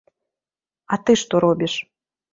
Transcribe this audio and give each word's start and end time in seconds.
А 0.95 0.99
ты 1.09 1.17
што 1.25 1.35
робіш? 1.47 1.73